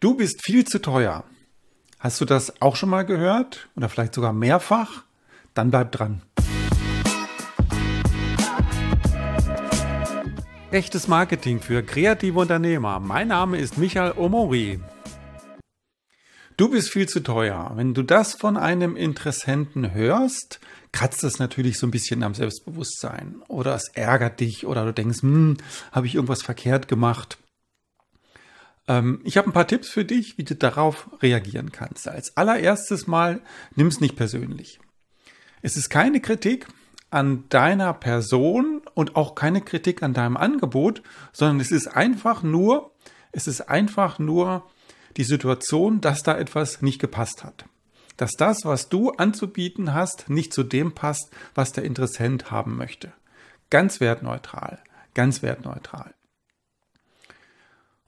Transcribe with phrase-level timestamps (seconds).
[0.00, 1.24] Du bist viel zu teuer.
[1.98, 5.04] Hast du das auch schon mal gehört oder vielleicht sogar mehrfach?
[5.52, 6.22] Dann bleib dran.
[10.70, 12.98] Echtes Marketing für kreative Unternehmer.
[12.98, 14.80] Mein Name ist Michael Omori.
[16.56, 17.72] Du bist viel zu teuer.
[17.74, 20.60] Wenn du das von einem Interessenten hörst,
[20.92, 25.20] kratzt es natürlich so ein bisschen am Selbstbewusstsein oder es ärgert dich oder du denkst,
[25.20, 25.58] hm,
[25.92, 27.36] habe ich irgendwas verkehrt gemacht?
[28.88, 32.08] Ähm, ich habe ein paar Tipps für dich, wie du darauf reagieren kannst.
[32.08, 33.40] Als allererstes Mal,
[33.74, 34.80] nimm es nicht persönlich.
[35.62, 36.66] Es ist keine Kritik
[37.10, 42.92] an deiner Person und auch keine Kritik an deinem Angebot, sondern es ist einfach nur,
[43.32, 44.68] es ist einfach nur
[45.16, 47.64] die Situation, dass da etwas nicht gepasst hat.
[48.16, 53.12] Dass das, was du anzubieten hast, nicht zu dem passt, was der Interessent haben möchte.
[53.70, 54.78] Ganz wertneutral,
[55.14, 56.14] ganz wertneutral.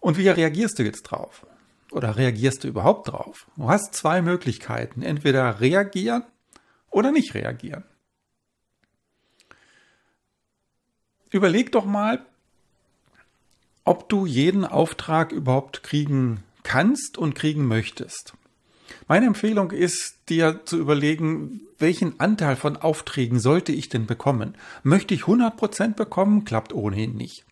[0.03, 1.47] Und wie reagierst du jetzt drauf?
[1.93, 3.47] Oder reagierst du überhaupt drauf?
[3.57, 5.03] Du hast zwei Möglichkeiten.
[5.03, 6.25] Entweder reagieren
[6.91, 7.85] oder nicht reagieren.
[11.31, 12.27] Überleg doch mal,
[13.85, 18.35] ob du jeden Auftrag überhaupt kriegen kannst und kriegen möchtest.
[19.07, 24.57] Meine Empfehlung ist, dir zu überlegen, welchen Anteil von Aufträgen sollte ich denn bekommen?
[24.83, 26.45] Möchte ich 100% bekommen?
[26.45, 27.45] Klappt ohnehin nicht.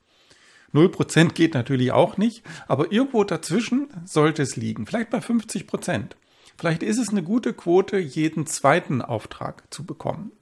[0.72, 4.86] 0% geht natürlich auch nicht, aber irgendwo dazwischen sollte es liegen.
[4.86, 6.10] Vielleicht bei 50%.
[6.56, 10.32] Vielleicht ist es eine gute Quote, jeden zweiten Auftrag zu bekommen.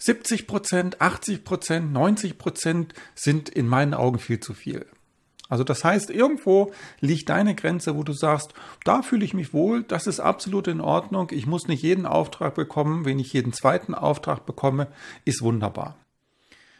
[0.00, 4.86] 70% 80% 90% sind in meinen Augen viel zu viel.
[5.48, 8.52] Also das heißt, irgendwo liegt deine Grenze, wo du sagst,
[8.84, 12.54] da fühle ich mich wohl, das ist absolut in Ordnung, ich muss nicht jeden Auftrag
[12.54, 14.88] bekommen, wenn ich jeden zweiten Auftrag bekomme,
[15.24, 15.96] ist wunderbar.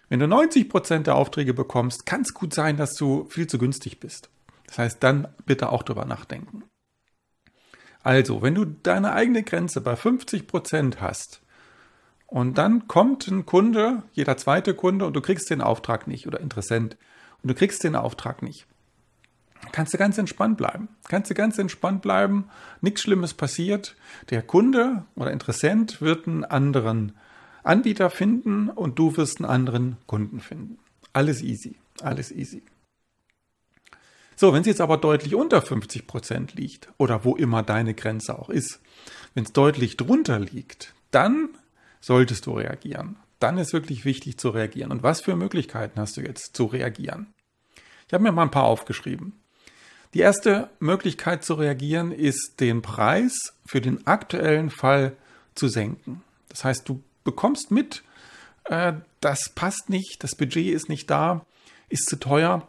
[0.09, 3.59] Wenn du 90 Prozent der Aufträge bekommst, kann es gut sein, dass du viel zu
[3.59, 4.31] günstig bist.
[4.67, 6.65] Das heißt, dann bitte auch drüber nachdenken.
[8.03, 11.43] Also, wenn du deine eigene Grenze bei 50 Prozent hast
[12.27, 16.39] und dann kommt ein Kunde, jeder zweite Kunde und du kriegst den Auftrag nicht oder
[16.39, 16.97] Interessent
[17.43, 18.67] und du kriegst den Auftrag nicht,
[19.73, 20.89] kannst du ganz entspannt bleiben.
[21.09, 22.49] Kannst du ganz entspannt bleiben,
[22.81, 23.97] nichts Schlimmes passiert.
[24.31, 27.17] Der Kunde oder Interessent wird einen anderen
[27.67, 30.79] Anbieter finden und du wirst einen anderen Kunden finden.
[31.13, 32.63] Alles easy, alles easy.
[34.37, 38.39] So, wenn es jetzt aber deutlich unter 50 Prozent liegt oder wo immer deine Grenze
[38.39, 38.81] auch ist,
[39.35, 41.49] wenn es deutlich drunter liegt, dann
[42.01, 43.17] solltest du reagieren.
[43.39, 44.91] Dann ist wirklich wichtig zu reagieren.
[44.91, 47.33] Und was für Möglichkeiten hast du jetzt zu reagieren?
[48.07, 49.33] Ich habe mir mal ein paar aufgeschrieben.
[50.15, 55.17] Die erste Möglichkeit zu reagieren ist, den Preis für den aktuellen Fall
[55.55, 56.23] zu senken.
[56.49, 58.03] Das heißt, du bekommst mit,
[58.65, 61.45] äh, das passt nicht, das Budget ist nicht da,
[61.91, 62.67] ist zu teuer,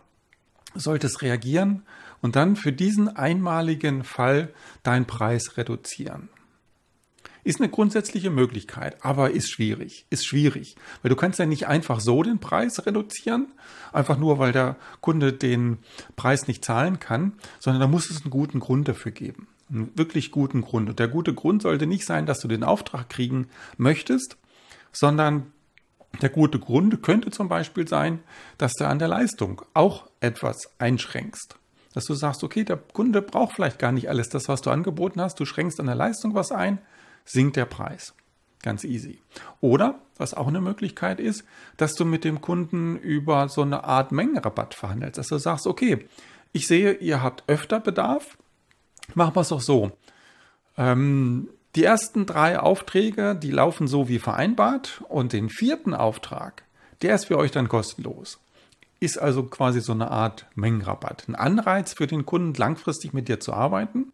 [0.75, 1.83] solltest reagieren
[2.21, 4.53] und dann für diesen einmaligen Fall
[4.83, 6.29] deinen Preis reduzieren.
[7.43, 12.01] Ist eine grundsätzliche Möglichkeit, aber ist schwierig, ist schwierig, weil du kannst ja nicht einfach
[12.01, 13.47] so den Preis reduzieren,
[13.93, 15.77] einfach nur, weil der Kunde den
[16.17, 19.47] Preis nicht zahlen kann, sondern da muss es einen guten Grund dafür geben.
[19.69, 20.89] Einen wirklich guten Grund.
[20.89, 23.47] Und der gute Grund sollte nicht sein, dass du den Auftrag kriegen
[23.77, 24.37] möchtest,
[24.97, 25.51] sondern
[26.21, 28.19] der gute Grund könnte zum Beispiel sein,
[28.57, 31.55] dass du an der Leistung auch etwas einschränkst.
[31.93, 35.21] Dass du sagst, okay, der Kunde braucht vielleicht gar nicht alles das, was du angeboten
[35.21, 36.79] hast, du schränkst an der Leistung was ein,
[37.25, 38.13] sinkt der Preis.
[38.63, 39.21] Ganz easy.
[39.61, 41.43] Oder, was auch eine Möglichkeit ist,
[41.77, 45.19] dass du mit dem Kunden über so eine Art Mengenrabatt verhandelst.
[45.19, 46.07] Dass du sagst, okay,
[46.53, 48.37] ich sehe, ihr habt öfter Bedarf,
[49.13, 49.91] machen wir es doch so.
[50.75, 56.63] Ähm, die ersten drei Aufträge, die laufen so wie vereinbart und den vierten Auftrag,
[57.01, 58.39] der ist für euch dann kostenlos.
[58.99, 61.27] Ist also quasi so eine Art Mengenrabatt.
[61.27, 64.11] Ein Anreiz für den Kunden, langfristig mit dir zu arbeiten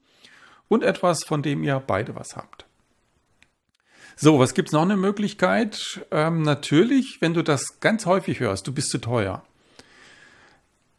[0.68, 2.66] und etwas, von dem ihr beide was habt.
[4.18, 6.06] So, was gibt es noch eine Möglichkeit?
[6.12, 9.44] Ähm, natürlich, wenn du das ganz häufig hörst, du bist zu teuer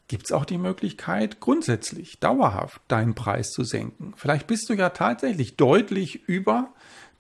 [0.09, 4.13] gibt es auch die Möglichkeit, grundsätzlich dauerhaft deinen Preis zu senken.
[4.17, 6.73] Vielleicht bist du ja tatsächlich deutlich über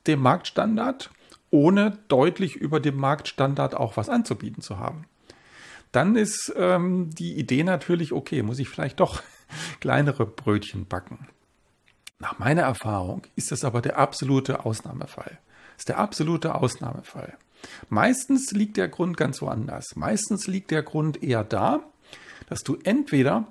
[0.06, 1.10] dem Marktstandard,
[1.50, 5.06] ohne deutlich über dem Marktstandard auch was anzubieten zu haben.
[5.92, 9.22] Dann ist ähm, die Idee natürlich, okay, muss ich vielleicht doch
[9.80, 11.28] kleinere Brötchen backen.
[12.18, 15.38] Nach meiner Erfahrung ist das aber der absolute Ausnahmefall.
[15.76, 17.36] Ist der absolute Ausnahmefall.
[17.88, 19.96] Meistens liegt der Grund ganz woanders.
[19.96, 21.80] Meistens liegt der Grund eher da,
[22.48, 23.46] dass du entweder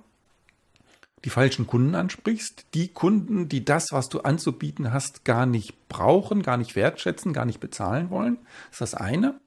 [1.25, 6.41] die falschen Kunden ansprichst, die Kunden, die das, was du anzubieten hast, gar nicht brauchen,
[6.41, 8.37] gar nicht wertschätzen, gar nicht bezahlen wollen.
[8.71, 9.39] Ist das eine.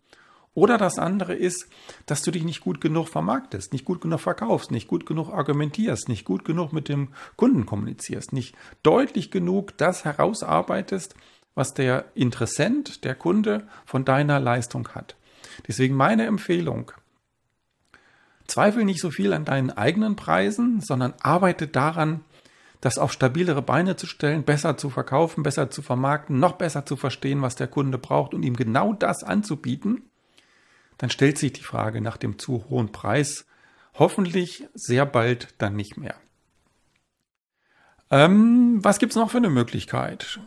[0.54, 1.68] Oder das andere ist,
[2.06, 6.08] dass du dich nicht gut genug vermarktest, nicht gut genug verkaufst, nicht gut genug argumentierst,
[6.08, 11.14] nicht gut genug mit dem Kunden kommunizierst, nicht deutlich genug das herausarbeitest,
[11.54, 15.16] was der Interessent, der Kunde von deiner Leistung hat.
[15.68, 16.90] Deswegen meine Empfehlung,
[18.46, 22.24] zweifel nicht so viel an deinen eigenen Preisen, sondern arbeite daran,
[22.80, 26.96] das auf stabilere Beine zu stellen, besser zu verkaufen, besser zu vermarkten, noch besser zu
[26.96, 30.02] verstehen, was der Kunde braucht und ihm genau das anzubieten,
[30.98, 33.46] dann stellt sich die Frage nach dem zu hohen Preis
[33.94, 36.14] hoffentlich sehr bald dann nicht mehr.
[38.10, 40.40] Ähm, was gibt es noch für eine Möglichkeit?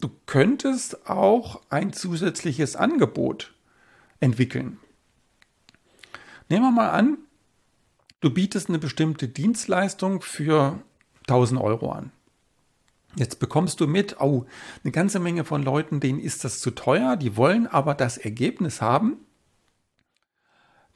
[0.00, 3.52] Du könntest auch ein zusätzliches Angebot
[4.20, 4.78] entwickeln.
[6.50, 7.18] Nehmen wir mal an,
[8.20, 10.82] du bietest eine bestimmte Dienstleistung für
[11.28, 12.10] 1000 Euro an.
[13.14, 14.46] Jetzt bekommst du mit, oh,
[14.82, 18.80] eine ganze Menge von Leuten, denen ist das zu teuer, die wollen aber das Ergebnis
[18.80, 19.18] haben.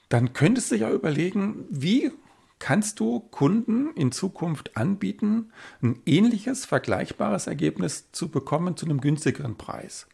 [0.09, 2.11] Dann könntest du ja überlegen, wie
[2.59, 5.53] kannst du Kunden in Zukunft anbieten,
[5.83, 10.09] ein ähnliches, vergleichbares Ergebnis zu bekommen zu einem günstigeren Preis.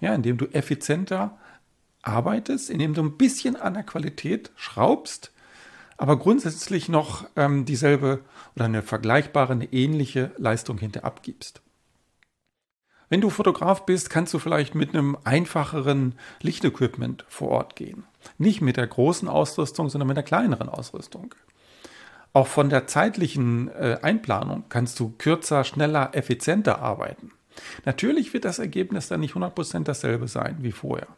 [0.00, 1.38] Ja, indem du effizienter
[2.02, 5.32] arbeitest, indem du ein bisschen an der Qualität schraubst,
[5.96, 8.20] aber grundsätzlich noch ähm, dieselbe
[8.56, 11.62] oder eine vergleichbare, eine ähnliche Leistung hinter abgibst.
[13.08, 18.04] Wenn du Fotograf bist, kannst du vielleicht mit einem einfacheren Lichtequipment vor Ort gehen.
[18.38, 21.34] Nicht mit der großen Ausrüstung, sondern mit der kleineren Ausrüstung.
[22.32, 27.32] Auch von der zeitlichen äh, Einplanung kannst du kürzer, schneller, effizienter arbeiten.
[27.84, 31.08] Natürlich wird das Ergebnis dann nicht 100% dasselbe sein wie vorher.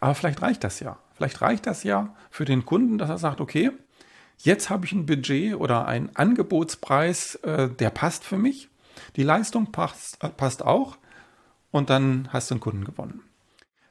[0.00, 0.98] Aber vielleicht reicht das ja.
[1.14, 3.70] Vielleicht reicht das ja für den Kunden, dass er sagt, okay,
[4.38, 8.68] jetzt habe ich ein Budget oder einen Angebotspreis, äh, der passt für mich.
[9.16, 10.96] Die Leistung passt, äh, passt auch
[11.70, 13.22] und dann hast du einen Kunden gewonnen.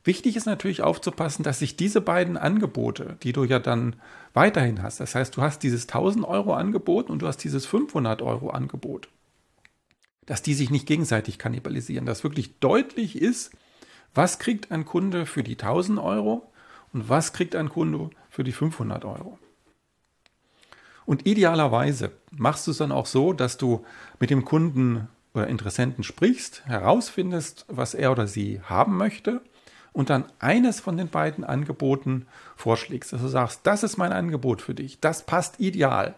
[0.04, 3.96] Wichtig ist natürlich aufzupassen, dass sich diese beiden Angebote, die du ja dann
[4.34, 8.22] weiterhin hast, das heißt, du hast dieses 1000 Euro Angebot und du hast dieses 500
[8.22, 9.10] Euro Angebot,
[10.26, 13.52] dass die sich nicht gegenseitig kannibalisieren, dass wirklich deutlich ist,
[14.14, 16.52] was kriegt ein Kunde für die 1000 Euro
[16.94, 19.38] und was kriegt ein Kunde für die 500 Euro.
[21.06, 23.84] Und idealerweise machst du es dann auch so, dass du
[24.20, 29.42] mit dem Kunden oder Interessenten sprichst, herausfindest, was er oder sie haben möchte
[29.92, 33.14] und dann eines von den beiden Angeboten vorschlägst.
[33.14, 36.16] Dass du sagst, das ist mein Angebot für dich, das passt ideal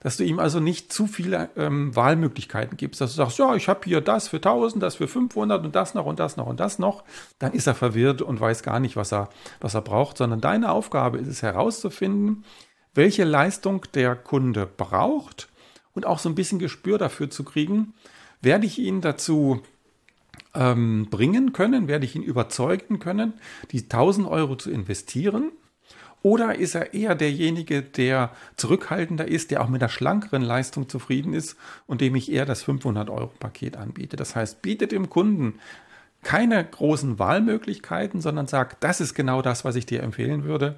[0.00, 3.68] dass du ihm also nicht zu viele ähm, Wahlmöglichkeiten gibst, dass du sagst, ja, ich
[3.68, 6.58] habe hier das für 1000, das für 500 und das noch und das noch und
[6.58, 7.04] das noch,
[7.38, 9.28] dann ist er verwirrt und weiß gar nicht, was er,
[9.60, 12.44] was er braucht, sondern deine Aufgabe ist es herauszufinden,
[12.94, 15.48] welche Leistung der Kunde braucht
[15.94, 17.92] und auch so ein bisschen Gespür dafür zu kriegen,
[18.40, 19.60] werde ich ihn dazu
[20.54, 23.34] ähm, bringen können, werde ich ihn überzeugen können,
[23.70, 25.52] die 1000 Euro zu investieren
[26.22, 31.32] oder ist er eher derjenige, der zurückhaltender ist, der auch mit der schlankeren Leistung zufrieden
[31.32, 31.56] ist
[31.86, 34.16] und dem ich eher das 500-Euro-Paket anbiete?
[34.16, 35.58] Das heißt, bietet dem Kunden
[36.22, 40.76] keine großen Wahlmöglichkeiten, sondern sagt, das ist genau das, was ich dir empfehlen würde.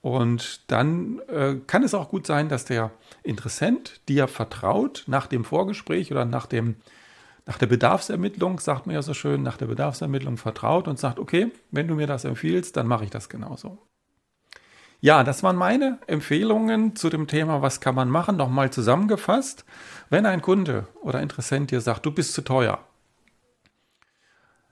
[0.00, 2.90] Und dann äh, kann es auch gut sein, dass der
[3.22, 6.76] Interessent dir vertraut nach dem Vorgespräch oder nach dem
[7.44, 11.50] nach der Bedarfsermittlung, sagt man ja so schön, nach der Bedarfsermittlung vertraut und sagt, okay,
[11.72, 13.78] wenn du mir das empfiehlst, dann mache ich das genauso.
[15.04, 18.36] Ja, das waren meine Empfehlungen zu dem Thema, was kann man machen.
[18.36, 19.64] Nochmal zusammengefasst.
[20.10, 22.78] Wenn ein Kunde oder Interessent dir sagt, du bist zu teuer.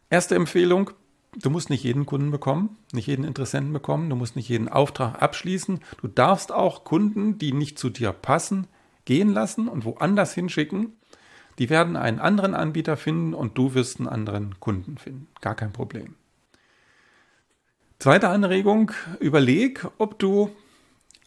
[0.09, 0.93] Erste Empfehlung,
[1.35, 5.21] du musst nicht jeden Kunden bekommen, nicht jeden Interessenten bekommen, du musst nicht jeden Auftrag
[5.21, 5.81] abschließen.
[6.01, 8.69] Du darfst auch Kunden, die nicht zu dir passen,
[9.07, 10.93] gehen lassen und woanders hinschicken.
[11.59, 15.27] Die werden einen anderen Anbieter finden und du wirst einen anderen Kunden finden.
[15.41, 16.15] Gar kein Problem.
[18.01, 20.49] Zweite Anregung, überleg, ob du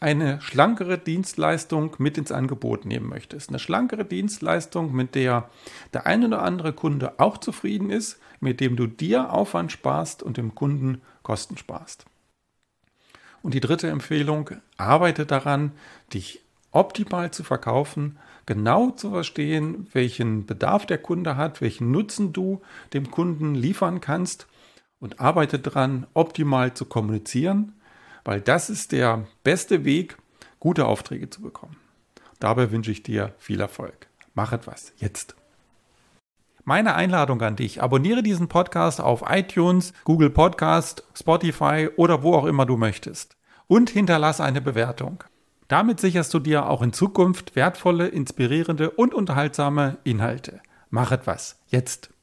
[0.00, 3.50] eine schlankere Dienstleistung mit ins Angebot nehmen möchtest.
[3.50, 5.48] Eine schlankere Dienstleistung, mit der
[5.92, 10.36] der ein oder andere Kunde auch zufrieden ist, mit dem du dir Aufwand sparst und
[10.36, 12.06] dem Kunden Kosten sparst.
[13.40, 15.70] Und die dritte Empfehlung, arbeite daran,
[16.12, 16.40] dich
[16.72, 22.62] optimal zu verkaufen, genau zu verstehen, welchen Bedarf der Kunde hat, welchen Nutzen du
[22.94, 24.48] dem Kunden liefern kannst
[25.04, 27.74] und arbeite daran, optimal zu kommunizieren,
[28.24, 30.16] weil das ist der beste Weg,
[30.58, 31.76] gute Aufträge zu bekommen.
[32.40, 34.08] Dabei wünsche ich dir viel Erfolg.
[34.32, 35.36] Mach etwas jetzt.
[36.64, 42.46] Meine Einladung an dich, abonniere diesen Podcast auf iTunes, Google Podcast, Spotify oder wo auch
[42.46, 43.36] immer du möchtest.
[43.66, 45.22] Und hinterlasse eine Bewertung.
[45.68, 50.62] Damit sicherst du dir auch in Zukunft wertvolle, inspirierende und unterhaltsame Inhalte.
[50.88, 51.60] Mach etwas.
[51.68, 52.13] Jetzt.